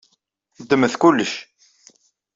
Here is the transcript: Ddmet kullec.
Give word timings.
Ddmet 0.61 0.93
kullec. 1.01 1.33